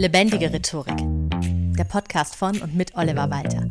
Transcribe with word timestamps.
Lebendige 0.00 0.50
Rhetorik. 0.50 0.96
Der 1.76 1.84
Podcast 1.84 2.34
von 2.34 2.58
und 2.62 2.74
mit 2.74 2.96
Oliver 2.96 3.28
Walter. 3.28 3.68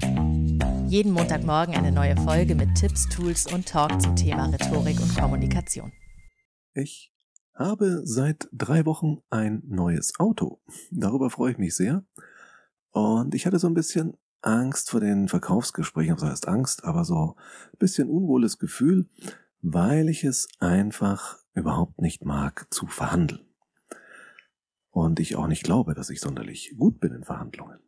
Jeden 0.87 1.11
Montagmorgen 1.11 1.73
eine 1.73 1.91
neue 1.91 2.15
Folge 2.17 2.53
mit 2.53 2.75
Tipps, 2.75 3.09
Tools 3.09 3.51
und 3.51 3.67
Talk 3.67 3.99
zum 3.99 4.15
Thema 4.15 4.45
Rhetorik 4.45 5.01
und 5.01 5.17
Kommunikation. 5.17 5.91
Ich 6.75 7.11
habe 7.55 8.01
seit 8.03 8.47
drei 8.51 8.85
Wochen 8.85 9.23
ein 9.31 9.63
neues 9.65 10.19
Auto. 10.19 10.61
Darüber 10.91 11.31
freue 11.31 11.53
ich 11.53 11.57
mich 11.57 11.75
sehr. 11.75 12.03
Und 12.91 13.33
ich 13.33 13.47
hatte 13.47 13.57
so 13.57 13.65
ein 13.65 13.73
bisschen 13.73 14.15
Angst 14.43 14.91
vor 14.91 14.99
den 14.99 15.29
Verkaufsgesprächen, 15.29 16.13
das 16.13 16.29
heißt 16.29 16.47
Angst, 16.47 16.83
aber 16.83 17.05
so 17.05 17.37
ein 17.73 17.79
bisschen 17.79 18.07
unwohles 18.07 18.59
Gefühl, 18.59 19.09
weil 19.63 20.09
ich 20.09 20.23
es 20.23 20.47
einfach 20.59 21.39
überhaupt 21.55 21.99
nicht 21.99 22.23
mag 22.23 22.67
zu 22.69 22.85
verhandeln 22.85 23.48
und 24.91 25.19
ich 25.19 25.35
auch 25.35 25.47
nicht 25.47 25.63
glaube, 25.63 25.93
dass 25.93 26.09
ich 26.09 26.21
sonderlich 26.21 26.75
gut 26.77 26.99
bin 26.99 27.13
in 27.13 27.23
Verhandlungen. 27.23 27.79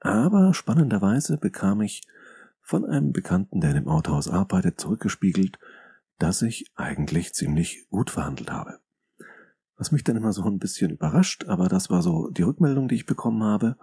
Aber 0.00 0.54
spannenderweise 0.54 1.36
bekam 1.36 1.82
ich 1.82 2.02
von 2.62 2.84
einem 2.84 3.12
Bekannten, 3.12 3.60
der 3.60 3.70
in 3.70 3.76
dem 3.76 3.88
Autohaus 3.88 4.28
arbeitet, 4.28 4.80
zurückgespiegelt, 4.80 5.58
dass 6.18 6.42
ich 6.42 6.70
eigentlich 6.74 7.34
ziemlich 7.34 7.86
gut 7.90 8.10
verhandelt 8.10 8.50
habe. 8.50 8.78
Was 9.76 9.92
mich 9.92 10.04
dann 10.04 10.16
immer 10.16 10.32
so 10.32 10.44
ein 10.44 10.58
bisschen 10.58 10.90
überrascht, 10.90 11.46
aber 11.46 11.68
das 11.68 11.90
war 11.90 12.02
so 12.02 12.28
die 12.30 12.42
Rückmeldung, 12.42 12.88
die 12.88 12.96
ich 12.96 13.06
bekommen 13.06 13.42
habe. 13.42 13.76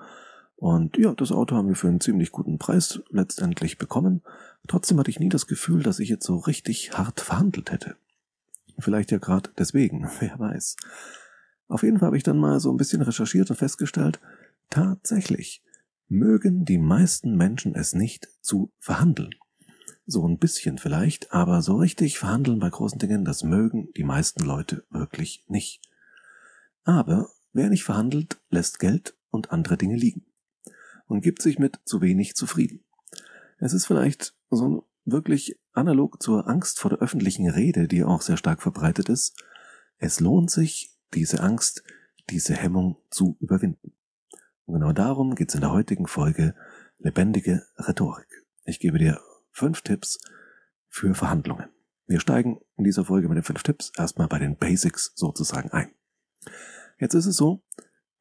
Und 0.56 0.98
ja, 0.98 1.14
das 1.14 1.32
Auto 1.32 1.56
haben 1.56 1.68
wir 1.68 1.76
für 1.76 1.88
einen 1.88 2.02
ziemlich 2.02 2.32
guten 2.32 2.58
Preis 2.58 3.02
letztendlich 3.10 3.78
bekommen. 3.78 4.24
Trotzdem 4.68 5.00
hatte 5.00 5.10
ich 5.10 5.20
nie 5.20 5.30
das 5.30 5.48
Gefühl, 5.48 5.84
dass 5.84 6.00
ich 6.00 6.10
jetzt 6.10 6.26
so 6.26 6.38
richtig 6.38 6.98
hart 6.98 7.20
verhandelt 7.22 7.72
hätte. 7.72 7.96
Vielleicht 8.80 9.12
ja 9.12 9.18
gerade 9.18 9.50
deswegen, 9.58 10.08
wer 10.20 10.38
weiß. 10.40 10.76
Auf 11.68 11.84
jeden 11.84 12.00
Fall 12.00 12.08
habe 12.08 12.18
ich 12.18 12.24
dann 12.24 12.38
mal 12.38 12.60
so 12.60 12.72
ein 12.72 12.78
bisschen 12.78 13.02
recherchiert 13.02 13.50
und 13.50 13.58
festgestellt, 13.58 14.20
tatsächlich 14.70 15.64
mögen 16.08 16.66
die 16.66 16.78
meisten 16.78 17.36
Menschen 17.36 17.76
es 17.76 17.94
nicht 17.94 18.30
zu 18.42 18.72
verhandeln. 18.80 19.36
So 20.06 20.26
ein 20.26 20.38
bisschen 20.38 20.78
vielleicht, 20.78 21.34
aber 21.34 21.62
so 21.62 21.76
richtig 21.76 22.18
verhandeln 22.18 22.60
bei 22.60 22.70
großen 22.70 23.00
Dingen, 23.00 23.26
das 23.26 23.44
mögen 23.44 23.90
die 23.98 24.06
meisten 24.06 24.44
Leute 24.44 24.86
wirklich 24.90 25.44
nicht. 25.48 25.82
Aber 26.86 27.30
wer 27.52 27.70
nicht 27.70 27.84
verhandelt, 27.84 28.40
lässt 28.50 28.80
Geld 28.80 29.18
und 29.30 29.52
andere 29.52 29.78
Dinge 29.78 29.98
liegen 29.98 30.26
und 31.08 31.22
gibt 31.22 31.42
sich 31.42 31.60
mit 31.60 31.80
zu 31.84 32.00
wenig 32.00 32.36
zufrieden. 32.36 32.86
Es 33.60 33.74
ist 33.74 33.86
vielleicht 33.86 34.34
so 34.50 34.88
wirklich 35.04 35.60
analog 35.74 36.22
zur 36.22 36.48
Angst 36.48 36.80
vor 36.80 36.90
der 36.90 37.00
öffentlichen 37.00 37.50
Rede, 37.50 37.88
die 37.88 38.04
auch 38.04 38.22
sehr 38.22 38.38
stark 38.38 38.62
verbreitet 38.62 39.10
ist. 39.10 39.36
Es 39.98 40.20
lohnt 40.20 40.52
sich, 40.52 40.97
diese 41.14 41.42
Angst, 41.42 41.84
diese 42.30 42.56
Hemmung 42.56 42.98
zu 43.10 43.38
überwinden. 43.40 43.94
Und 44.66 44.76
genau 44.76 44.92
darum 44.92 45.36
geht 45.36 45.50
es 45.50 45.56
in 45.56 45.62
der 45.62 45.72
heutigen 45.72 46.08
Folge 46.08 46.54
Lebendige 47.00 47.64
Rhetorik. 47.78 48.46
Ich 48.66 48.80
gebe 48.80 48.98
dir 48.98 49.22
fünf 49.52 49.82
Tipps 49.82 50.20
für 50.90 51.14
Verhandlungen. 51.14 51.70
Wir 52.06 52.20
steigen 52.20 52.60
in 52.76 52.84
dieser 52.84 53.06
Folge 53.06 53.28
mit 53.28 53.38
den 53.38 53.44
fünf 53.44 53.64
Tipps 53.64 53.92
erstmal 53.98 54.28
bei 54.28 54.40
den 54.40 54.58
Basics 54.58 55.12
sozusagen 55.16 55.72
ein. 55.72 55.92
Jetzt 57.00 57.14
ist 57.14 57.26
es 57.26 57.36
so, 57.36 57.62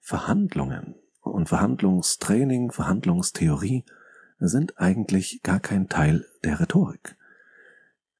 Verhandlungen 0.00 0.94
und 1.20 1.48
Verhandlungstraining, 1.48 2.70
Verhandlungstheorie 2.70 3.84
sind 4.38 4.78
eigentlich 4.78 5.40
gar 5.42 5.60
kein 5.60 5.88
Teil 5.88 6.26
der 6.44 6.60
Rhetorik, 6.60 7.16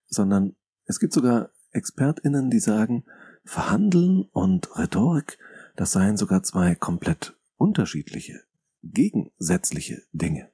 sondern 0.07 0.57
es 0.85 0.99
gibt 0.99 1.13
sogar 1.13 1.51
Expertinnen, 1.73 2.51
die 2.51 2.59
sagen, 2.59 3.05
Verhandeln 3.47 4.23
und 4.33 4.77
Rhetorik, 4.77 5.39
das 5.77 5.93
seien 5.93 6.17
sogar 6.17 6.43
zwei 6.43 6.75
komplett 6.75 7.37
unterschiedliche, 7.57 8.43
gegensätzliche 8.83 10.03
Dinge. 10.13 10.51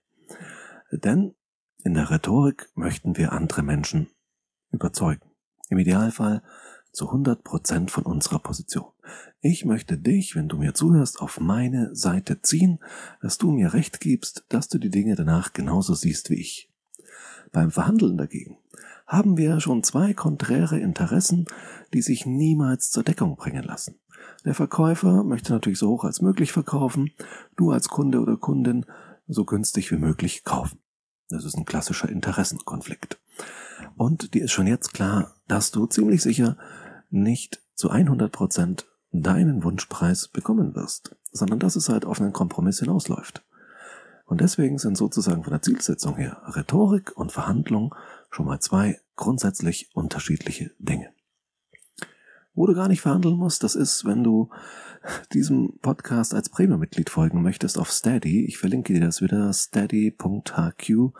Denn 0.92 1.34
in 1.82 1.94
der 1.94 2.10
Rhetorik 2.10 2.70
möchten 2.74 3.16
wir 3.16 3.32
andere 3.32 3.62
Menschen 3.62 4.08
überzeugen. 4.70 5.30
Im 5.70 5.78
Idealfall 5.78 6.42
zu 6.92 7.06
100 7.06 7.42
Prozent 7.42 7.90
von 7.90 8.04
unserer 8.04 8.38
Position. 8.38 8.92
Ich 9.40 9.64
möchte 9.64 9.96
dich, 9.96 10.36
wenn 10.36 10.48
du 10.48 10.58
mir 10.58 10.74
zuhörst, 10.74 11.20
auf 11.20 11.40
meine 11.40 11.94
Seite 11.96 12.42
ziehen, 12.42 12.78
dass 13.22 13.38
du 13.38 13.50
mir 13.50 13.72
recht 13.72 14.00
gibst, 14.00 14.44
dass 14.50 14.68
du 14.68 14.76
die 14.78 14.90
Dinge 14.90 15.16
danach 15.16 15.54
genauso 15.54 15.94
siehst 15.94 16.28
wie 16.28 16.40
ich. 16.40 16.70
Beim 17.52 17.70
Verhandeln 17.70 18.18
dagegen 18.18 18.58
haben 19.12 19.36
wir 19.36 19.60
schon 19.60 19.84
zwei 19.84 20.14
konträre 20.14 20.78
Interessen, 20.78 21.44
die 21.92 22.00
sich 22.00 22.24
niemals 22.24 22.90
zur 22.90 23.02
Deckung 23.04 23.36
bringen 23.36 23.62
lassen. 23.62 24.00
Der 24.46 24.54
Verkäufer 24.54 25.22
möchte 25.22 25.52
natürlich 25.52 25.78
so 25.78 25.90
hoch 25.90 26.04
als 26.04 26.22
möglich 26.22 26.50
verkaufen, 26.50 27.10
du 27.56 27.72
als 27.72 27.88
Kunde 27.88 28.20
oder 28.20 28.38
Kundin 28.38 28.86
so 29.28 29.44
günstig 29.44 29.90
wie 29.90 29.98
möglich 29.98 30.44
kaufen. 30.44 30.78
Das 31.28 31.44
ist 31.44 31.56
ein 31.56 31.66
klassischer 31.66 32.08
Interessenkonflikt. 32.08 33.20
Und 33.96 34.32
dir 34.32 34.44
ist 34.44 34.52
schon 34.52 34.66
jetzt 34.66 34.94
klar, 34.94 35.34
dass 35.46 35.72
du 35.72 35.86
ziemlich 35.86 36.22
sicher 36.22 36.56
nicht 37.10 37.60
zu 37.74 37.90
100 37.90 38.32
Prozent 38.32 38.86
deinen 39.10 39.62
Wunschpreis 39.62 40.28
bekommen 40.28 40.74
wirst, 40.74 41.14
sondern 41.32 41.58
dass 41.58 41.76
es 41.76 41.90
halt 41.90 42.06
auf 42.06 42.18
einen 42.18 42.32
Kompromiss 42.32 42.78
hinausläuft. 42.78 43.44
Und 44.32 44.40
deswegen 44.40 44.78
sind 44.78 44.96
sozusagen 44.96 45.44
von 45.44 45.52
der 45.52 45.60
Zielsetzung 45.60 46.16
her 46.16 46.40
Rhetorik 46.46 47.14
und 47.14 47.32
Verhandlung 47.32 47.94
schon 48.30 48.46
mal 48.46 48.60
zwei 48.60 48.98
grundsätzlich 49.14 49.90
unterschiedliche 49.92 50.70
Dinge. 50.78 51.12
Wo 52.54 52.66
du 52.66 52.72
gar 52.72 52.88
nicht 52.88 53.02
verhandeln 53.02 53.36
musst, 53.36 53.62
das 53.62 53.74
ist, 53.74 54.06
wenn 54.06 54.24
du 54.24 54.48
diesem 55.34 55.78
Podcast 55.82 56.32
als 56.32 56.48
Premium-Mitglied 56.48 57.10
folgen 57.10 57.42
möchtest 57.42 57.76
auf 57.76 57.92
Steady. 57.92 58.46
Ich 58.46 58.56
verlinke 58.56 58.94
dir 58.94 59.02
das 59.02 59.20
wieder, 59.20 59.52
steady.hq 59.52 61.12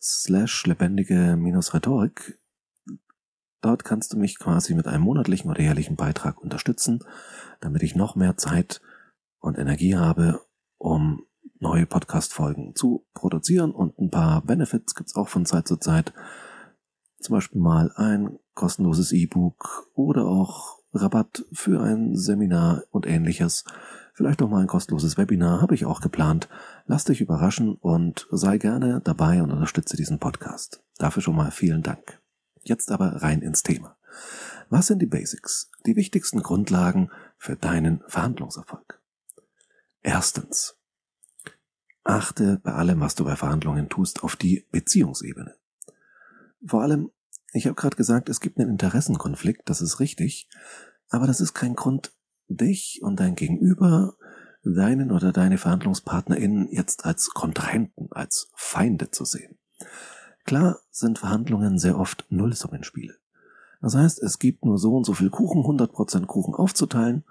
slash 0.00 0.64
lebendige-rhetorik. 0.64 2.38
Dort 3.60 3.84
kannst 3.84 4.14
du 4.14 4.16
mich 4.16 4.38
quasi 4.38 4.74
mit 4.74 4.86
einem 4.86 5.04
monatlichen 5.04 5.50
oder 5.50 5.60
jährlichen 5.60 5.96
Beitrag 5.96 6.40
unterstützen, 6.40 7.04
damit 7.60 7.82
ich 7.82 7.94
noch 7.94 8.16
mehr 8.16 8.38
Zeit 8.38 8.80
und 9.40 9.58
Energie 9.58 9.94
habe, 9.94 10.40
um 10.78 11.26
neue 11.60 11.86
Podcast-Folgen 11.86 12.74
zu 12.74 13.06
produzieren 13.14 13.72
und 13.72 13.98
ein 13.98 14.10
paar 14.10 14.42
Benefits 14.42 14.94
gibt's 14.94 15.14
auch 15.14 15.28
von 15.28 15.46
Zeit 15.46 15.68
zu 15.68 15.76
Zeit. 15.76 16.12
Zum 17.20 17.34
Beispiel 17.34 17.60
mal 17.60 17.92
ein 17.96 18.38
kostenloses 18.54 19.12
E-Book 19.12 19.86
oder 19.94 20.24
auch 20.24 20.78
Rabatt 20.92 21.44
für 21.52 21.80
ein 21.80 22.16
Seminar 22.16 22.82
und 22.90 23.06
ähnliches. 23.06 23.64
Vielleicht 24.14 24.42
auch 24.42 24.48
mal 24.48 24.60
ein 24.60 24.66
kostenloses 24.66 25.16
Webinar 25.16 25.62
habe 25.62 25.74
ich 25.74 25.86
auch 25.86 26.00
geplant. 26.00 26.48
Lass 26.86 27.04
dich 27.04 27.20
überraschen 27.20 27.74
und 27.74 28.26
sei 28.30 28.58
gerne 28.58 29.00
dabei 29.02 29.42
und 29.42 29.50
unterstütze 29.50 29.96
diesen 29.96 30.18
Podcast. 30.18 30.82
Dafür 30.98 31.22
schon 31.22 31.36
mal 31.36 31.50
vielen 31.50 31.82
Dank. 31.82 32.20
Jetzt 32.62 32.90
aber 32.90 33.22
rein 33.22 33.40
ins 33.40 33.62
Thema. 33.62 33.96
Was 34.68 34.86
sind 34.88 35.00
die 35.00 35.06
Basics, 35.06 35.70
die 35.86 35.96
wichtigsten 35.96 36.42
Grundlagen 36.42 37.10
für 37.38 37.56
deinen 37.56 38.02
Verhandlungserfolg? 38.08 39.00
Erstens. 40.02 40.79
Achte 42.04 42.60
bei 42.62 42.72
allem, 42.72 43.00
was 43.00 43.14
du 43.14 43.24
bei 43.24 43.36
Verhandlungen 43.36 43.88
tust, 43.88 44.22
auf 44.22 44.36
die 44.36 44.66
Beziehungsebene. 44.70 45.54
Vor 46.64 46.82
allem, 46.82 47.10
ich 47.52 47.66
habe 47.66 47.74
gerade 47.74 47.96
gesagt, 47.96 48.28
es 48.28 48.40
gibt 48.40 48.58
einen 48.58 48.70
Interessenkonflikt, 48.70 49.68
das 49.68 49.80
ist 49.80 50.00
richtig, 50.00 50.48
aber 51.08 51.26
das 51.26 51.40
ist 51.40 51.54
kein 51.54 51.74
Grund, 51.74 52.12
dich 52.48 53.00
und 53.02 53.20
dein 53.20 53.34
Gegenüber, 53.34 54.14
deinen 54.62 55.10
oder 55.10 55.32
deine 55.32 55.58
VerhandlungspartnerInnen 55.58 56.68
jetzt 56.70 57.04
als 57.04 57.30
Kontrahenten, 57.30 58.08
als 58.10 58.50
Feinde 58.54 59.10
zu 59.10 59.24
sehen. 59.24 59.58
Klar 60.44 60.80
sind 60.90 61.18
Verhandlungen 61.18 61.78
sehr 61.78 61.98
oft 61.98 62.26
Nullsummenspiele. 62.30 63.14
Das 63.80 63.94
heißt, 63.94 64.22
es 64.22 64.38
gibt 64.38 64.64
nur 64.64 64.78
so 64.78 64.96
und 64.96 65.04
so 65.04 65.14
viel 65.14 65.30
Kuchen, 65.30 65.62
100% 65.62 66.26
Kuchen 66.26 66.54
aufzuteilen 66.54 67.24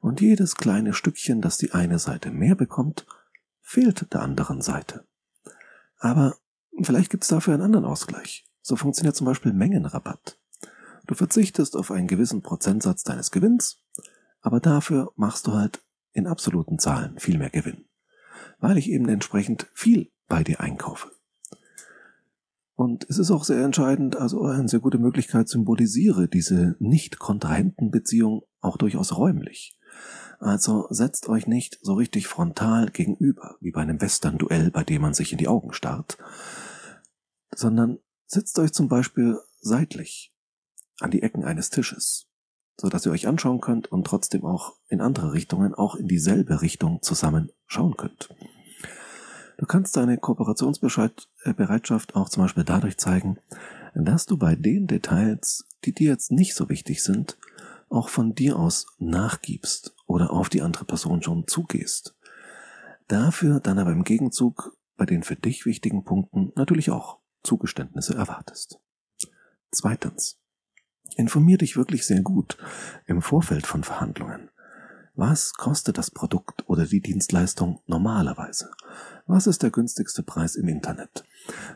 und 0.00 0.20
jedes 0.20 0.54
kleine 0.56 0.92
Stückchen, 0.92 1.40
das 1.40 1.58
die 1.58 1.72
eine 1.72 1.98
Seite 1.98 2.30
mehr 2.30 2.54
bekommt, 2.54 3.06
fehlt 3.68 4.14
der 4.14 4.22
anderen 4.22 4.62
Seite. 4.62 5.04
Aber 5.98 6.36
vielleicht 6.80 7.10
gibt 7.10 7.24
es 7.24 7.28
dafür 7.28 7.52
einen 7.52 7.62
anderen 7.62 7.84
Ausgleich. 7.84 8.50
So 8.62 8.76
funktioniert 8.76 9.14
zum 9.14 9.26
Beispiel 9.26 9.52
Mengenrabatt. 9.52 10.40
Du 11.06 11.14
verzichtest 11.14 11.76
auf 11.76 11.90
einen 11.90 12.06
gewissen 12.06 12.40
Prozentsatz 12.40 13.02
deines 13.02 13.30
Gewinns, 13.30 13.84
aber 14.40 14.60
dafür 14.60 15.12
machst 15.16 15.46
du 15.46 15.52
halt 15.52 15.82
in 16.12 16.26
absoluten 16.26 16.78
Zahlen 16.78 17.18
viel 17.18 17.36
mehr 17.36 17.50
Gewinn, 17.50 17.84
weil 18.58 18.78
ich 18.78 18.88
eben 18.88 19.06
entsprechend 19.06 19.66
viel 19.74 20.10
bei 20.28 20.42
dir 20.42 20.60
einkaufe. 20.60 21.10
Und 22.74 23.04
es 23.10 23.18
ist 23.18 23.30
auch 23.30 23.44
sehr 23.44 23.62
entscheidend, 23.62 24.16
also 24.16 24.44
eine 24.44 24.68
sehr 24.68 24.80
gute 24.80 24.98
Möglichkeit, 24.98 25.48
symbolisiere 25.48 26.26
diese 26.26 26.76
nicht-Kontrahentenbeziehung 26.78 28.44
auch 28.60 28.78
durchaus 28.78 29.14
räumlich. 29.14 29.77
Also 30.40 30.86
setzt 30.90 31.28
euch 31.28 31.46
nicht 31.46 31.78
so 31.82 31.94
richtig 31.94 32.28
frontal 32.28 32.90
gegenüber, 32.90 33.56
wie 33.60 33.72
bei 33.72 33.80
einem 33.80 34.00
Western-Duell, 34.00 34.70
bei 34.70 34.84
dem 34.84 35.02
man 35.02 35.14
sich 35.14 35.32
in 35.32 35.38
die 35.38 35.48
Augen 35.48 35.72
starrt, 35.72 36.16
sondern 37.54 37.98
setzt 38.26 38.58
euch 38.58 38.72
zum 38.72 38.88
Beispiel 38.88 39.38
seitlich 39.60 40.32
an 41.00 41.10
die 41.10 41.22
Ecken 41.22 41.44
eines 41.44 41.70
Tisches. 41.70 42.26
so 42.80 42.88
dass 42.88 43.04
ihr 43.04 43.12
euch 43.12 43.26
anschauen 43.26 43.60
könnt 43.60 43.90
und 43.90 44.06
trotzdem 44.06 44.44
auch 44.44 44.76
in 44.88 45.00
andere 45.00 45.32
Richtungen, 45.32 45.74
auch 45.74 45.96
in 45.96 46.06
dieselbe 46.06 46.62
Richtung 46.62 47.02
zusammen 47.02 47.50
schauen 47.66 47.96
könnt. 47.96 48.28
Du 49.56 49.66
kannst 49.66 49.96
deine 49.96 50.16
Kooperationsbereitschaft 50.18 52.14
auch 52.14 52.28
zum 52.28 52.44
Beispiel 52.44 52.62
dadurch 52.62 52.96
zeigen, 52.96 53.38
dass 53.94 54.26
du 54.26 54.36
bei 54.36 54.54
den 54.54 54.86
Details, 54.86 55.66
die 55.84 55.92
dir 55.92 56.12
jetzt 56.12 56.30
nicht 56.30 56.54
so 56.54 56.68
wichtig 56.68 57.02
sind, 57.02 57.36
auch 57.90 58.08
von 58.08 58.34
dir 58.34 58.58
aus 58.58 58.86
nachgibst 58.98 59.94
oder 60.06 60.32
auf 60.32 60.48
die 60.48 60.62
andere 60.62 60.84
Person 60.84 61.22
schon 61.22 61.46
zugehst. 61.46 62.16
Dafür 63.06 63.60
dann 63.60 63.78
aber 63.78 63.92
im 63.92 64.04
Gegenzug 64.04 64.76
bei 64.96 65.06
den 65.06 65.22
für 65.22 65.36
dich 65.36 65.64
wichtigen 65.64 66.04
Punkten 66.04 66.52
natürlich 66.56 66.90
auch 66.90 67.18
Zugeständnisse 67.42 68.14
erwartest. 68.14 68.80
Zweitens. 69.70 70.38
Informier 71.16 71.58
dich 71.58 71.76
wirklich 71.76 72.06
sehr 72.06 72.20
gut 72.20 72.58
im 73.06 73.22
Vorfeld 73.22 73.66
von 73.66 73.82
Verhandlungen. 73.82 74.50
Was 75.14 75.54
kostet 75.54 75.98
das 75.98 76.10
Produkt 76.10 76.68
oder 76.68 76.86
die 76.86 77.00
Dienstleistung 77.00 77.80
normalerweise? 77.86 78.70
Was 79.30 79.46
ist 79.46 79.62
der 79.62 79.70
günstigste 79.70 80.22
Preis 80.22 80.56
im 80.56 80.68
Internet? 80.68 81.22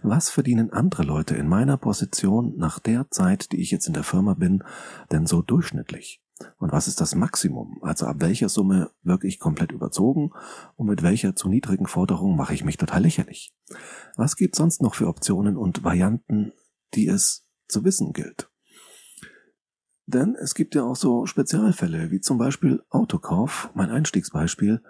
Was 0.03 0.31
verdienen 0.31 0.73
andere 0.73 1.03
Leute 1.03 1.37
in 1.37 1.47
meiner 1.47 1.77
Position 1.77 2.57
nach 2.57 2.79
der 2.79 3.11
Zeit, 3.11 3.53
die 3.53 3.61
ich 3.61 3.71
jetzt 3.71 3.87
in 3.87 3.93
der 3.93 4.05
Firma 4.05 4.33
bin, 4.33 4.65
denn 5.11 5.27
so 5.27 5.43
durchschnittlich? 5.43 6.23
Und 6.57 6.73
was 6.73 6.89
ist 6.89 7.03
das 7.03 7.15
Maximum? 7.15 7.79
Also 7.83 8.07
ab 8.07 8.17
welcher 8.21 8.49
Summe 8.49 8.91
wirke 9.03 9.27
ich 9.29 9.39
komplett 9.39 9.71
überzogen 9.71 10.31
und 10.77 10.87
mit 10.87 11.03
welcher 11.03 11.37
zu 11.37 11.51
niedrigen 11.51 11.87
Forderung 11.87 12.37
mache 12.37 12.55
ich 12.55 12.65
mich 12.65 12.79
total 12.79 13.03
lächerlich? 13.03 13.55
Was 14.17 14.37
gibt 14.37 14.57
sonst 14.57 14.81
noch 14.81 14.95
für 14.95 15.07
Optionen 15.07 15.59
und 15.59 15.85
Varianten, 15.85 16.53
die 16.95 17.07
es 17.07 17.47
zu 17.69 17.85
wissen 17.85 18.15
gilt? 18.15 18.51
Denn 20.07 20.37
es 20.37 20.55
gibt 20.55 20.75
ja 20.75 20.85
auch 20.85 20.97
so 20.97 21.27
Spezialfälle, 21.27 22.11
wie 22.11 22.21
zum 22.21 22.39
Beispiel 22.39 22.83
Autokauf, 22.89 23.69
mein 23.75 23.91
Einstiegsbeispiel. 23.91 24.83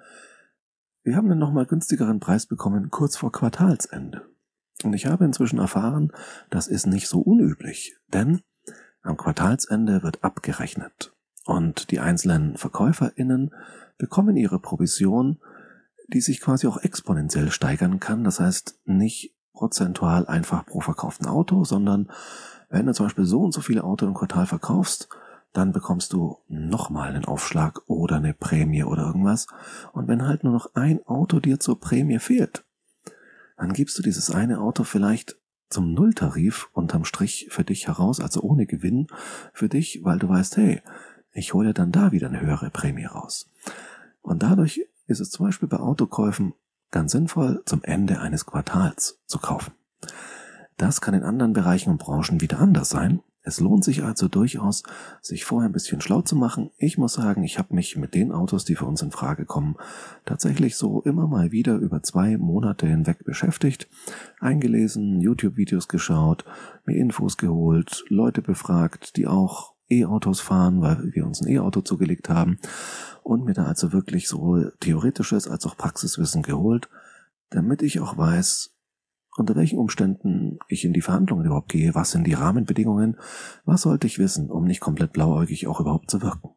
Wir 1.04 1.16
haben 1.16 1.30
einen 1.30 1.40
nochmal 1.40 1.66
günstigeren 1.66 2.20
Preis 2.20 2.46
bekommen 2.46 2.90
kurz 2.90 3.16
vor 3.16 3.32
Quartalsende. 3.32 4.22
Und 4.84 4.92
ich 4.92 5.06
habe 5.06 5.24
inzwischen 5.24 5.58
erfahren, 5.58 6.12
das 6.48 6.68
ist 6.68 6.86
nicht 6.86 7.08
so 7.08 7.20
unüblich, 7.20 7.96
denn 8.12 8.42
am 9.02 9.16
Quartalsende 9.16 10.02
wird 10.04 10.22
abgerechnet 10.22 11.12
und 11.44 11.90
die 11.90 11.98
einzelnen 11.98 12.56
VerkäuferInnen 12.56 13.52
bekommen 13.98 14.36
ihre 14.36 14.60
Provision, 14.60 15.40
die 16.06 16.20
sich 16.20 16.40
quasi 16.40 16.68
auch 16.68 16.78
exponentiell 16.78 17.50
steigern 17.50 17.98
kann. 17.98 18.22
Das 18.22 18.38
heißt, 18.38 18.80
nicht 18.84 19.34
prozentual 19.52 20.26
einfach 20.26 20.64
pro 20.66 20.80
verkauften 20.80 21.26
Auto, 21.26 21.64
sondern 21.64 22.10
wenn 22.68 22.86
du 22.86 22.94
zum 22.94 23.06
Beispiel 23.06 23.24
so 23.24 23.40
und 23.40 23.52
so 23.52 23.60
viele 23.60 23.84
Autos 23.84 24.06
im 24.08 24.14
Quartal 24.14 24.46
verkaufst, 24.46 25.08
dann 25.52 25.72
bekommst 25.72 26.12
du 26.12 26.38
nochmal 26.48 27.10
einen 27.10 27.24
Aufschlag 27.24 27.82
oder 27.86 28.16
eine 28.16 28.34
Prämie 28.34 28.84
oder 28.84 29.06
irgendwas. 29.06 29.46
Und 29.92 30.08
wenn 30.08 30.26
halt 30.26 30.44
nur 30.44 30.52
noch 30.52 30.74
ein 30.74 31.04
Auto 31.06 31.40
dir 31.40 31.60
zur 31.60 31.78
Prämie 31.78 32.18
fehlt, 32.18 32.64
dann 33.56 33.72
gibst 33.72 33.98
du 33.98 34.02
dieses 34.02 34.30
eine 34.30 34.60
Auto 34.60 34.84
vielleicht 34.84 35.36
zum 35.68 35.94
Nulltarif 35.94 36.68
unterm 36.72 37.04
Strich 37.04 37.48
für 37.50 37.64
dich 37.64 37.86
heraus, 37.86 38.20
also 38.20 38.40
ohne 38.40 38.66
Gewinn 38.66 39.06
für 39.52 39.68
dich, 39.68 40.00
weil 40.02 40.18
du 40.18 40.28
weißt, 40.28 40.56
hey, 40.56 40.82
ich 41.32 41.54
hole 41.54 41.72
dann 41.72 41.92
da 41.92 42.12
wieder 42.12 42.28
eine 42.28 42.40
höhere 42.40 42.70
Prämie 42.70 43.06
raus. 43.06 43.50
Und 44.20 44.42
dadurch 44.42 44.86
ist 45.06 45.20
es 45.20 45.30
zum 45.30 45.46
Beispiel 45.46 45.68
bei 45.68 45.78
Autokäufen 45.78 46.54
ganz 46.90 47.12
sinnvoll, 47.12 47.62
zum 47.64 47.82
Ende 47.82 48.20
eines 48.20 48.46
Quartals 48.46 49.18
zu 49.26 49.38
kaufen. 49.38 49.72
Das 50.76 51.00
kann 51.00 51.14
in 51.14 51.22
anderen 51.22 51.52
Bereichen 51.52 51.90
und 51.90 51.98
Branchen 51.98 52.40
wieder 52.40 52.58
anders 52.58 52.90
sein. 52.90 53.20
Es 53.44 53.58
lohnt 53.58 53.84
sich 53.84 54.04
also 54.04 54.28
durchaus, 54.28 54.84
sich 55.20 55.44
vorher 55.44 55.68
ein 55.68 55.72
bisschen 55.72 56.00
schlau 56.00 56.22
zu 56.22 56.36
machen. 56.36 56.70
Ich 56.78 56.96
muss 56.96 57.14
sagen, 57.14 57.42
ich 57.42 57.58
habe 57.58 57.74
mich 57.74 57.96
mit 57.96 58.14
den 58.14 58.30
Autos, 58.30 58.64
die 58.64 58.76
für 58.76 58.86
uns 58.86 59.02
in 59.02 59.10
Frage 59.10 59.44
kommen, 59.44 59.76
tatsächlich 60.24 60.76
so 60.76 61.02
immer 61.02 61.26
mal 61.26 61.50
wieder 61.50 61.76
über 61.76 62.02
zwei 62.02 62.38
Monate 62.38 62.86
hinweg 62.86 63.24
beschäftigt, 63.24 63.88
eingelesen, 64.40 65.20
YouTube-Videos 65.20 65.88
geschaut, 65.88 66.44
mir 66.84 66.96
Infos 66.96 67.36
geholt, 67.36 68.04
Leute 68.08 68.42
befragt, 68.42 69.16
die 69.16 69.26
auch 69.26 69.72
E-Autos 69.90 70.40
fahren, 70.40 70.80
weil 70.80 71.12
wir 71.12 71.26
uns 71.26 71.42
ein 71.42 71.48
E-Auto 71.48 71.80
zugelegt 71.82 72.28
haben 72.28 72.58
und 73.22 73.44
mir 73.44 73.54
da 73.54 73.64
also 73.64 73.92
wirklich 73.92 74.28
so 74.28 74.64
theoretisches 74.80 75.48
als 75.48 75.66
auch 75.66 75.76
Praxiswissen 75.76 76.42
geholt, 76.42 76.88
damit 77.50 77.82
ich 77.82 78.00
auch 78.00 78.16
weiß, 78.16 78.74
unter 79.36 79.56
welchen 79.56 79.78
Umständen 79.78 80.58
ich 80.68 80.84
in 80.84 80.92
die 80.92 81.00
Verhandlungen 81.00 81.46
überhaupt 81.46 81.70
gehe, 81.70 81.94
was 81.94 82.10
sind 82.10 82.26
die 82.26 82.34
Rahmenbedingungen, 82.34 83.18
was 83.64 83.82
sollte 83.82 84.06
ich 84.06 84.18
wissen, 84.18 84.50
um 84.50 84.64
nicht 84.64 84.80
komplett 84.80 85.12
blauäugig 85.12 85.66
auch 85.66 85.80
überhaupt 85.80 86.10
zu 86.10 86.22
wirken. 86.22 86.50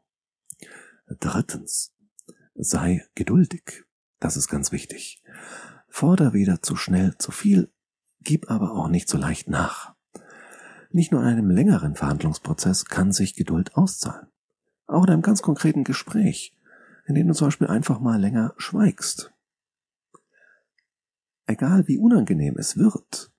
Drittens, 1.19 1.93
sei 2.55 3.05
geduldig. 3.15 3.83
Das 4.19 4.37
ist 4.37 4.47
ganz 4.47 4.71
wichtig. 4.71 5.23
Forder 5.87 6.33
weder 6.33 6.61
zu 6.61 6.75
schnell 6.75 7.17
zu 7.17 7.31
viel, 7.31 7.71
gib 8.21 8.49
aber 8.49 8.71
auch 8.73 8.87
nicht 8.87 9.07
so 9.07 9.17
leicht 9.17 9.49
nach. 9.49 9.95
Nicht 10.91 11.11
nur 11.11 11.21
in 11.21 11.27
einem 11.27 11.49
längeren 11.49 11.95
Verhandlungsprozess 11.95 12.85
kann 12.85 13.11
sich 13.11 13.35
Geduld 13.35 13.75
auszahlen. 13.75 14.27
Auch 14.87 15.03
in 15.03 15.11
einem 15.11 15.21
ganz 15.21 15.41
konkreten 15.41 15.83
Gespräch, 15.83 16.57
in 17.05 17.15
dem 17.15 17.27
du 17.27 17.33
zum 17.33 17.47
Beispiel 17.47 17.67
einfach 17.67 17.99
mal 17.99 18.19
länger 18.19 18.53
schweigst 18.57 19.34
egal 21.47 21.87
wie 21.87 21.97
unangenehm 21.97 22.57
es 22.57 22.77
wird, 22.77 23.31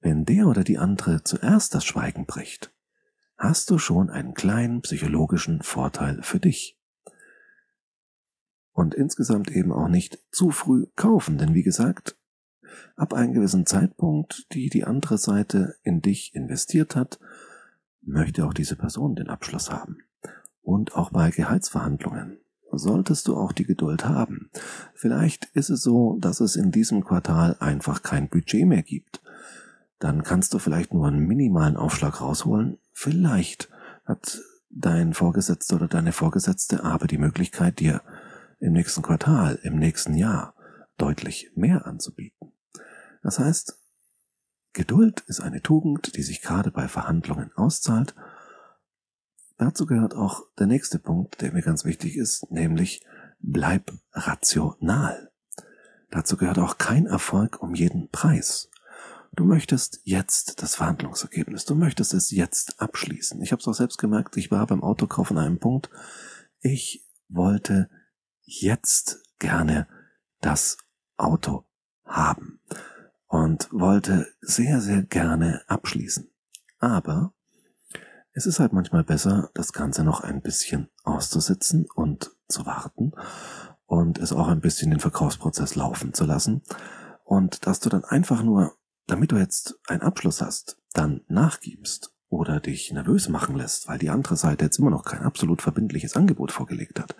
wenn 0.00 0.24
der 0.24 0.46
oder 0.46 0.64
die 0.64 0.78
andere 0.78 1.22
zuerst 1.24 1.74
das 1.74 1.84
Schweigen 1.84 2.26
bricht, 2.26 2.72
hast 3.36 3.70
du 3.70 3.78
schon 3.78 4.10
einen 4.10 4.34
kleinen 4.34 4.82
psychologischen 4.82 5.62
Vorteil 5.62 6.22
für 6.22 6.40
dich. 6.40 6.78
Und 8.72 8.94
insgesamt 8.94 9.50
eben 9.50 9.72
auch 9.72 9.88
nicht 9.88 10.18
zu 10.30 10.50
früh 10.50 10.86
kaufen, 10.96 11.38
denn 11.38 11.54
wie 11.54 11.62
gesagt, 11.62 12.16
ab 12.94 13.14
einem 13.14 13.32
gewissen 13.32 13.66
Zeitpunkt, 13.66 14.46
die 14.52 14.68
die 14.68 14.84
andere 14.84 15.18
Seite 15.18 15.76
in 15.82 16.02
dich 16.02 16.34
investiert 16.34 16.94
hat, 16.94 17.18
möchte 18.02 18.46
auch 18.46 18.54
diese 18.54 18.76
Person 18.76 19.16
den 19.16 19.28
Abschluss 19.28 19.70
haben. 19.70 19.98
Und 20.62 20.94
auch 20.94 21.10
bei 21.10 21.30
Gehaltsverhandlungen 21.30 22.38
solltest 22.78 23.28
du 23.28 23.36
auch 23.36 23.52
die 23.52 23.64
Geduld 23.64 24.06
haben. 24.06 24.50
Vielleicht 24.94 25.46
ist 25.54 25.70
es 25.70 25.82
so, 25.82 26.16
dass 26.20 26.40
es 26.40 26.56
in 26.56 26.70
diesem 26.70 27.04
Quartal 27.04 27.56
einfach 27.60 28.02
kein 28.02 28.28
Budget 28.28 28.66
mehr 28.66 28.82
gibt. 28.82 29.20
Dann 29.98 30.22
kannst 30.22 30.54
du 30.54 30.58
vielleicht 30.58 30.92
nur 30.92 31.06
einen 31.06 31.26
minimalen 31.26 31.76
Aufschlag 31.76 32.20
rausholen. 32.20 32.78
Vielleicht 32.92 33.68
hat 34.04 34.40
dein 34.70 35.14
Vorgesetzter 35.14 35.76
oder 35.76 35.88
deine 35.88 36.12
Vorgesetzte 36.12 36.84
aber 36.84 37.06
die 37.06 37.18
Möglichkeit, 37.18 37.80
dir 37.80 38.02
im 38.60 38.72
nächsten 38.72 39.02
Quartal, 39.02 39.58
im 39.62 39.78
nächsten 39.78 40.14
Jahr 40.14 40.54
deutlich 40.98 41.50
mehr 41.54 41.86
anzubieten. 41.86 42.52
Das 43.22 43.38
heißt, 43.38 43.78
Geduld 44.72 45.20
ist 45.26 45.40
eine 45.40 45.62
Tugend, 45.62 46.16
die 46.16 46.22
sich 46.22 46.42
gerade 46.42 46.70
bei 46.70 46.88
Verhandlungen 46.88 47.50
auszahlt 47.54 48.14
Dazu 49.58 49.86
gehört 49.86 50.14
auch 50.14 50.42
der 50.58 50.66
nächste 50.66 50.98
Punkt, 50.98 51.40
der 51.40 51.52
mir 51.52 51.62
ganz 51.62 51.84
wichtig 51.84 52.16
ist, 52.16 52.50
nämlich 52.50 53.04
bleib 53.38 53.92
rational. 54.12 55.30
Dazu 56.10 56.36
gehört 56.36 56.58
auch 56.58 56.78
kein 56.78 57.06
Erfolg 57.06 57.62
um 57.62 57.74
jeden 57.74 58.10
Preis. 58.10 58.70
Du 59.34 59.44
möchtest 59.44 60.00
jetzt 60.04 60.62
das 60.62 60.76
Verhandlungsergebnis, 60.76 61.64
du 61.64 61.74
möchtest 61.74 62.14
es 62.14 62.30
jetzt 62.30 62.80
abschließen. 62.80 63.40
Ich 63.42 63.52
habe 63.52 63.60
es 63.60 63.68
auch 63.68 63.74
selbst 63.74 63.98
gemerkt, 63.98 64.36
ich 64.36 64.50
war 64.50 64.66
beim 64.66 64.82
Autokauf 64.82 65.30
an 65.30 65.38
einem 65.38 65.58
Punkt, 65.58 65.90
ich 66.60 67.04
wollte 67.28 67.90
jetzt 68.44 69.22
gerne 69.38 69.88
das 70.40 70.78
Auto 71.16 71.64
haben 72.04 72.60
und 73.26 73.68
wollte 73.72 74.26
sehr, 74.40 74.80
sehr 74.80 75.02
gerne 75.02 75.62
abschließen. 75.66 76.30
Aber 76.78 77.34
es 78.36 78.44
ist 78.44 78.60
halt 78.60 78.74
manchmal 78.74 79.02
besser, 79.02 79.50
das 79.54 79.72
Ganze 79.72 80.04
noch 80.04 80.20
ein 80.20 80.42
bisschen 80.42 80.90
auszusitzen 81.04 81.86
und 81.94 82.32
zu 82.48 82.66
warten 82.66 83.12
und 83.86 84.18
es 84.18 84.30
auch 84.30 84.48
ein 84.48 84.60
bisschen 84.60 84.90
den 84.90 85.00
Verkaufsprozess 85.00 85.74
laufen 85.74 86.12
zu 86.12 86.26
lassen 86.26 86.60
und 87.24 87.66
dass 87.66 87.80
du 87.80 87.88
dann 87.88 88.04
einfach 88.04 88.42
nur, 88.42 88.76
damit 89.06 89.32
du 89.32 89.36
jetzt 89.36 89.78
einen 89.86 90.02
Abschluss 90.02 90.42
hast, 90.42 90.76
dann 90.92 91.22
nachgibst 91.28 92.12
oder 92.28 92.60
dich 92.60 92.92
nervös 92.92 93.30
machen 93.30 93.56
lässt, 93.56 93.88
weil 93.88 93.98
die 93.98 94.10
andere 94.10 94.36
Seite 94.36 94.66
jetzt 94.66 94.78
immer 94.78 94.90
noch 94.90 95.06
kein 95.06 95.22
absolut 95.22 95.62
verbindliches 95.62 96.14
Angebot 96.14 96.52
vorgelegt 96.52 97.00
hat, 97.00 97.16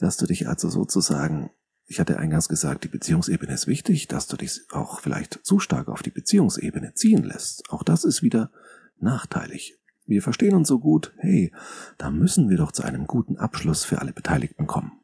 dass 0.00 0.16
du 0.16 0.26
dich 0.26 0.48
also 0.48 0.68
sozusagen 0.68 1.50
ich 1.86 2.00
hatte 2.00 2.18
eingangs 2.18 2.48
gesagt, 2.48 2.84
die 2.84 2.88
Beziehungsebene 2.88 3.52
ist 3.52 3.66
wichtig, 3.68 4.08
dass 4.08 4.26
du 4.26 4.36
dich 4.36 4.62
auch 4.72 5.00
vielleicht 5.00 5.40
zu 5.44 5.60
stark 5.60 5.88
auf 5.88 6.02
die 6.02 6.10
Beziehungsebene 6.10 6.94
ziehen 6.94 7.22
lässt. 7.22 7.70
Auch 7.70 7.82
das 7.82 8.04
ist 8.04 8.22
wieder 8.22 8.50
nachteilig. 8.98 9.78
Wir 10.12 10.22
verstehen 10.22 10.54
uns 10.54 10.68
so 10.68 10.78
gut, 10.78 11.14
hey, 11.18 11.52
da 11.98 12.10
müssen 12.10 12.48
wir 12.48 12.56
doch 12.56 12.72
zu 12.72 12.82
einem 12.82 13.06
guten 13.06 13.38
Abschluss 13.38 13.84
für 13.84 14.00
alle 14.00 14.12
Beteiligten 14.12 14.66
kommen. 14.66 15.00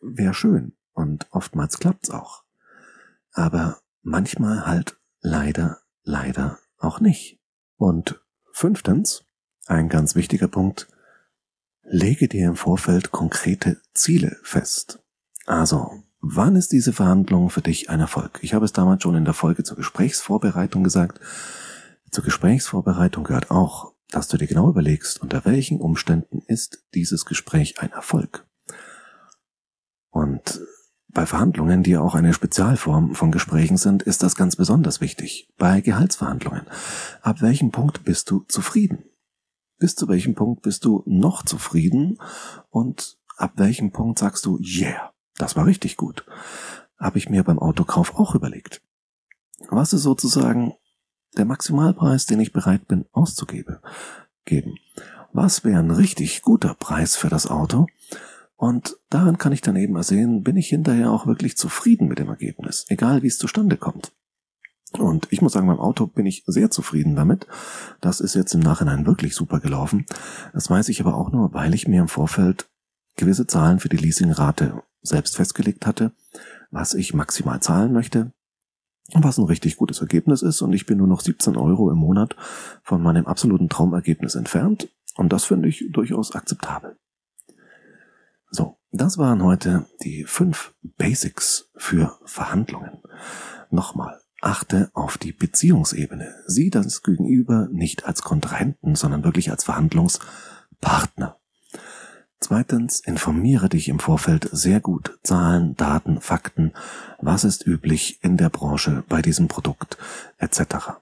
Wäre 0.00 0.34
schön 0.34 0.76
und 0.92 1.26
oftmals 1.30 1.78
klappt's 1.78 2.10
auch. 2.10 2.44
Aber 3.32 3.80
manchmal 4.02 4.66
halt 4.66 4.96
leider, 5.20 5.78
leider 6.04 6.58
auch 6.78 7.00
nicht. 7.00 7.40
Und 7.76 8.22
fünftens, 8.52 9.24
ein 9.66 9.88
ganz 9.88 10.14
wichtiger 10.14 10.48
Punkt, 10.48 10.88
Lege 11.88 12.26
dir 12.26 12.48
im 12.48 12.56
Vorfeld 12.56 13.12
konkrete 13.12 13.80
Ziele 13.94 14.38
fest. 14.42 14.98
Also, 15.46 16.02
wann 16.20 16.56
ist 16.56 16.72
diese 16.72 16.92
Verhandlung 16.92 17.48
für 17.48 17.62
dich 17.62 17.90
ein 17.90 18.00
Erfolg? 18.00 18.40
Ich 18.42 18.54
habe 18.54 18.64
es 18.64 18.72
damals 18.72 19.04
schon 19.04 19.14
in 19.14 19.24
der 19.24 19.34
Folge 19.34 19.62
zur 19.62 19.76
Gesprächsvorbereitung 19.76 20.82
gesagt. 20.82 21.20
Zur 22.10 22.24
Gesprächsvorbereitung 22.24 23.22
gehört 23.22 23.52
auch, 23.52 23.92
dass 24.10 24.28
du 24.28 24.36
dir 24.36 24.46
genau 24.46 24.68
überlegst, 24.68 25.20
unter 25.20 25.44
welchen 25.44 25.80
Umständen 25.80 26.42
ist 26.46 26.84
dieses 26.94 27.24
Gespräch 27.24 27.80
ein 27.80 27.90
Erfolg. 27.90 28.46
Und 30.10 30.60
bei 31.08 31.24
Verhandlungen, 31.24 31.82
die 31.82 31.96
auch 31.96 32.14
eine 32.14 32.34
Spezialform 32.34 33.14
von 33.14 33.32
Gesprächen 33.32 33.78
sind, 33.78 34.02
ist 34.02 34.22
das 34.22 34.36
ganz 34.36 34.56
besonders 34.56 35.00
wichtig. 35.00 35.48
Bei 35.56 35.80
Gehaltsverhandlungen. 35.80 36.66
Ab 37.22 37.40
welchem 37.40 37.70
Punkt 37.70 38.04
bist 38.04 38.30
du 38.30 38.40
zufrieden? 38.40 39.04
Bis 39.78 39.94
zu 39.94 40.08
welchem 40.08 40.34
Punkt 40.34 40.62
bist 40.62 40.84
du 40.84 41.02
noch 41.06 41.42
zufrieden? 41.42 42.18
Und 42.68 43.18
ab 43.36 43.54
welchem 43.56 43.92
Punkt 43.92 44.18
sagst 44.18 44.44
du, 44.44 44.58
yeah, 44.58 45.12
das 45.36 45.56
war 45.56 45.64
richtig 45.64 45.96
gut? 45.96 46.26
Habe 46.98 47.16
ich 47.16 47.30
mir 47.30 47.44
beim 47.44 47.58
Autokauf 47.58 48.14
auch 48.16 48.34
überlegt. 48.34 48.82
Was 49.68 49.92
ist 49.94 50.02
sozusagen 50.02 50.74
der 51.36 51.44
Maximalpreis, 51.44 52.26
den 52.26 52.40
ich 52.40 52.52
bereit 52.52 52.88
bin 52.88 53.06
auszugeben? 53.12 53.78
Geben. 54.44 54.76
Was 55.32 55.64
wäre 55.64 55.80
ein 55.80 55.90
richtig 55.90 56.42
guter 56.42 56.74
Preis 56.74 57.16
für 57.16 57.28
das 57.28 57.46
Auto? 57.46 57.86
Und 58.56 58.96
daran 59.10 59.36
kann 59.36 59.52
ich 59.52 59.60
dann 59.60 59.76
eben 59.76 59.96
ersehen, 59.96 60.42
bin 60.42 60.56
ich 60.56 60.68
hinterher 60.68 61.10
auch 61.10 61.26
wirklich 61.26 61.56
zufrieden 61.56 62.08
mit 62.08 62.18
dem 62.18 62.28
Ergebnis, 62.28 62.86
egal 62.88 63.22
wie 63.22 63.26
es 63.26 63.38
zustande 63.38 63.76
kommt. 63.76 64.12
Und 64.92 65.28
ich 65.30 65.42
muss 65.42 65.52
sagen, 65.52 65.66
beim 65.66 65.80
Auto 65.80 66.06
bin 66.06 66.24
ich 66.26 66.42
sehr 66.46 66.70
zufrieden 66.70 67.16
damit. 67.16 67.46
Das 68.00 68.20
ist 68.20 68.34
jetzt 68.34 68.54
im 68.54 68.60
Nachhinein 68.60 69.04
wirklich 69.04 69.34
super 69.34 69.60
gelaufen. 69.60 70.06
Das 70.54 70.70
weiß 70.70 70.88
ich 70.88 71.00
aber 71.00 71.14
auch 71.16 71.32
nur, 71.32 71.52
weil 71.52 71.74
ich 71.74 71.86
mir 71.86 72.00
im 72.00 72.08
Vorfeld 72.08 72.68
gewisse 73.16 73.46
Zahlen 73.46 73.78
für 73.78 73.88
die 73.88 73.96
Leasingrate 73.96 74.82
selbst 75.02 75.36
festgelegt 75.36 75.86
hatte, 75.86 76.12
was 76.70 76.94
ich 76.94 77.14
maximal 77.14 77.60
zahlen 77.60 77.92
möchte, 77.92 78.32
was 79.14 79.38
ein 79.38 79.44
richtig 79.44 79.76
gutes 79.76 80.00
Ergebnis 80.00 80.42
ist. 80.42 80.62
Und 80.62 80.72
ich 80.72 80.86
bin 80.86 80.98
nur 80.98 81.06
noch 81.06 81.20
17 81.20 81.56
Euro 81.56 81.90
im 81.90 81.98
Monat 81.98 82.36
von 82.82 83.02
meinem 83.02 83.26
absoluten 83.26 83.68
Traumergebnis 83.68 84.34
entfernt. 84.34 84.88
Und 85.16 85.32
das 85.32 85.44
finde 85.44 85.68
ich 85.68 85.84
durchaus 85.92 86.34
akzeptabel. 86.34 86.98
So, 88.50 88.78
das 88.90 89.18
waren 89.18 89.42
heute 89.42 89.86
die 90.02 90.24
fünf 90.24 90.74
Basics 90.82 91.70
für 91.76 92.18
Verhandlungen. 92.24 93.02
Nochmal, 93.70 94.20
achte 94.40 94.90
auf 94.94 95.18
die 95.18 95.32
Beziehungsebene. 95.32 96.34
Sieh 96.46 96.70
das 96.70 97.02
Gegenüber 97.02 97.68
nicht 97.70 98.06
als 98.06 98.22
Kontrahenten, 98.22 98.94
sondern 98.94 99.24
wirklich 99.24 99.50
als 99.50 99.64
Verhandlungspartner. 99.64 101.38
Zweitens, 102.48 103.00
informiere 103.00 103.68
dich 103.68 103.88
im 103.88 103.98
Vorfeld 103.98 104.48
sehr 104.52 104.78
gut. 104.78 105.18
Zahlen, 105.24 105.74
Daten, 105.74 106.20
Fakten. 106.20 106.74
Was 107.18 107.42
ist 107.42 107.66
üblich 107.66 108.22
in 108.22 108.36
der 108.36 108.50
Branche 108.50 109.02
bei 109.08 109.20
diesem 109.20 109.48
Produkt 109.48 109.98
etc. 110.38 111.00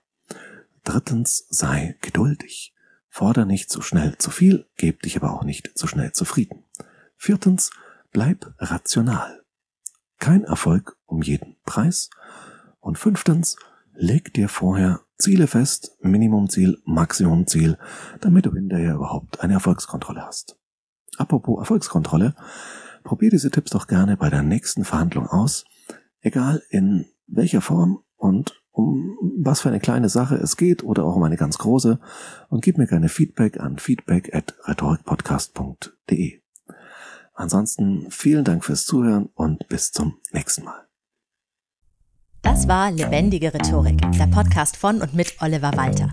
Drittens, 0.84 1.44
sei 1.50 1.98
geduldig. 2.00 2.74
Forder 3.10 3.44
nicht 3.44 3.68
zu 3.68 3.82
schnell 3.82 4.16
zu 4.16 4.30
viel, 4.30 4.64
geb 4.78 5.02
dich 5.02 5.18
aber 5.18 5.34
auch 5.34 5.44
nicht 5.44 5.72
zu 5.74 5.86
schnell 5.86 6.12
zufrieden. 6.12 6.64
Viertens, 7.18 7.72
bleib 8.10 8.54
rational. 8.58 9.42
Kein 10.18 10.44
Erfolg 10.44 10.96
um 11.04 11.20
jeden 11.20 11.56
Preis. 11.66 12.08
Und 12.80 12.98
fünftens, 12.98 13.58
leg 13.92 14.32
dir 14.32 14.48
vorher 14.48 15.02
Ziele 15.18 15.46
fest, 15.46 15.94
Minimumziel, 16.00 16.80
Maximumziel, 16.86 17.76
damit 18.22 18.46
du 18.46 18.54
hinterher 18.54 18.94
überhaupt 18.94 19.40
eine 19.40 19.52
Erfolgskontrolle 19.52 20.24
hast. 20.24 20.56
Apropos 21.18 21.59
Erfolgskontrolle, 21.59 22.35
probier 23.02 23.30
diese 23.30 23.50
Tipps 23.50 23.71
doch 23.71 23.87
gerne 23.87 24.16
bei 24.16 24.30
der 24.30 24.42
nächsten 24.42 24.85
Verhandlung 24.85 25.26
aus, 25.26 25.64
egal 26.21 26.62
in 26.71 27.06
welcher 27.26 27.61
Form 27.61 28.00
und 28.16 28.61
um 28.71 29.16
was 29.37 29.61
für 29.61 29.68
eine 29.68 29.80
kleine 29.80 30.09
Sache 30.09 30.35
es 30.35 30.56
geht 30.56 30.83
oder 30.83 31.04
auch 31.04 31.16
um 31.16 31.23
eine 31.23 31.37
ganz 31.37 31.59
große 31.59 32.00
und 32.49 32.64
gib 32.64 32.76
mir 32.76 32.87
gerne 32.87 33.09
Feedback 33.09 33.61
an 33.61 33.78
feedback 33.78 34.35
at 34.35 34.54
rhetorikpodcast.de. 34.66 36.40
Ansonsten 37.35 38.06
vielen 38.11 38.44
Dank 38.44 38.64
fürs 38.64 38.85
Zuhören 38.85 39.28
und 39.35 39.68
bis 39.68 39.92
zum 39.92 40.18
nächsten 40.33 40.64
Mal. 40.64 40.85
Das 42.42 42.68
war 42.68 42.90
Lebendige 42.90 43.54
Rhetorik, 43.54 44.00
der 44.18 44.26
Podcast 44.26 44.76
von 44.76 45.00
und 45.00 45.14
mit 45.14 45.35
Oliver 45.40 45.73
Walter. 45.76 46.12